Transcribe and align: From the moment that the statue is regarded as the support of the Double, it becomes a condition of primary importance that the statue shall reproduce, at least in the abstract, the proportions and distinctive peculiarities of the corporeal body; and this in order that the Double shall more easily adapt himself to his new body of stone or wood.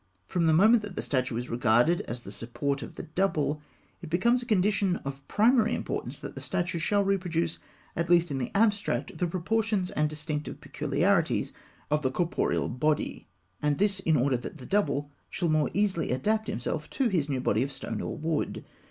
From 0.25 0.47
the 0.47 0.51
moment 0.51 0.81
that 0.81 0.95
the 0.95 1.01
statue 1.03 1.37
is 1.37 1.51
regarded 1.51 2.01
as 2.07 2.21
the 2.21 2.31
support 2.31 2.81
of 2.81 2.95
the 2.95 3.03
Double, 3.03 3.61
it 4.01 4.09
becomes 4.09 4.41
a 4.41 4.47
condition 4.47 4.95
of 5.05 5.27
primary 5.27 5.75
importance 5.75 6.19
that 6.21 6.33
the 6.33 6.41
statue 6.41 6.79
shall 6.79 7.03
reproduce, 7.03 7.59
at 7.95 8.09
least 8.09 8.31
in 8.31 8.39
the 8.39 8.49
abstract, 8.55 9.15
the 9.19 9.27
proportions 9.27 9.91
and 9.91 10.09
distinctive 10.09 10.59
peculiarities 10.59 11.53
of 11.91 12.01
the 12.01 12.09
corporeal 12.09 12.67
body; 12.67 13.27
and 13.61 13.77
this 13.77 13.99
in 13.99 14.17
order 14.17 14.37
that 14.37 14.57
the 14.57 14.65
Double 14.65 15.11
shall 15.29 15.49
more 15.49 15.69
easily 15.75 16.09
adapt 16.09 16.47
himself 16.47 16.89
to 16.89 17.07
his 17.09 17.29
new 17.29 17.39
body 17.39 17.61
of 17.61 17.71
stone 17.71 18.01
or 18.01 18.17
wood. 18.17 18.65